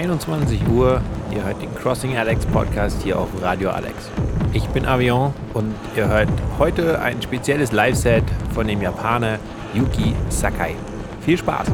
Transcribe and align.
Freitag, 0.00 0.10
21 0.10 0.68
Uhr. 0.68 1.00
Ihr 1.30 1.44
hört 1.44 1.60
den 1.62 1.74
Crossing 1.74 2.16
Alex 2.16 2.46
Podcast 2.46 3.02
hier 3.02 3.18
auf 3.18 3.28
Radio 3.42 3.70
Alex. 3.70 4.10
Ich 4.52 4.66
bin 4.68 4.86
Avion 4.86 5.32
und 5.54 5.74
ihr 5.96 6.08
hört 6.08 6.28
heute 6.58 7.00
ein 7.00 7.20
spezielles 7.22 7.72
Live-Set 7.72 8.24
von 8.54 8.66
dem 8.66 8.80
Japaner 8.80 9.38
Yuki 9.74 10.14
Sakai. 10.28 10.74
Viel 11.20 11.38
Spaß! 11.38 11.68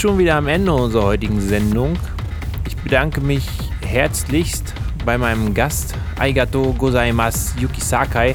Schon 0.00 0.18
wieder 0.18 0.36
am 0.36 0.48
Ende 0.48 0.72
unserer 0.72 1.04
heutigen 1.04 1.42
Sendung. 1.42 1.94
Ich 2.66 2.74
bedanke 2.74 3.20
mich 3.20 3.46
herzlichst 3.84 4.72
bei 5.04 5.18
meinem 5.18 5.52
Gast 5.52 5.94
Aigato 6.18 6.72
Gozaimasu 6.72 7.60
Yuki 7.60 7.82
Sakai 7.82 8.34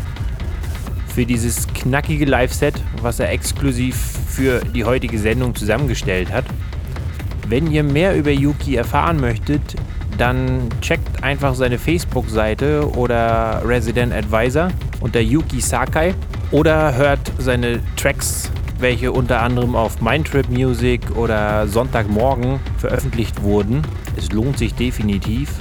für 1.08 1.26
dieses 1.26 1.66
knackige 1.66 2.26
Live-Set, 2.26 2.76
was 3.02 3.20
er 3.20 3.32
exklusiv 3.32 3.96
für 4.28 4.60
die 4.60 4.86
heutige 4.86 5.18
Sendung 5.18 5.56
zusammengestellt 5.56 6.32
hat. 6.32 6.46
Wenn 7.48 7.72
ihr 7.72 7.82
mehr 7.82 8.16
über 8.16 8.30
Yuki 8.30 8.76
erfahren 8.76 9.20
möchtet, 9.20 9.76
dann 10.20 10.70
checkt 10.82 11.24
einfach 11.24 11.56
seine 11.56 11.80
Facebook-Seite 11.80 12.88
oder 12.96 13.64
Resident 13.66 14.14
Advisor 14.14 14.70
unter 15.00 15.20
Yuki 15.20 15.62
Sakai 15.62 16.14
oder 16.52 16.94
hört 16.94 17.32
seine 17.40 17.80
Tracks, 17.96 18.52
welche 18.80 19.12
unter 19.12 19.42
anderem 19.42 19.76
auf 19.76 20.02
Mindtrip 20.02 20.50
Music 20.50 21.02
oder 21.16 21.68
Sonntagmorgen 21.68 22.60
veröffentlicht 22.78 23.42
wurden. 23.42 23.82
Es 24.18 24.32
lohnt 24.32 24.58
sich 24.58 24.74
definitiv. 24.74 25.52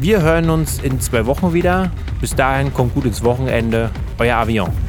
Wir 0.00 0.22
hören 0.22 0.50
uns 0.50 0.80
in 0.80 1.00
zwei 1.00 1.26
Wochen 1.26 1.52
wieder. 1.52 1.90
Bis 2.20 2.34
dahin 2.34 2.72
kommt 2.72 2.94
gut 2.94 3.04
ins 3.04 3.22
Wochenende. 3.22 3.90
Euer 4.18 4.36
Avion. 4.36 4.83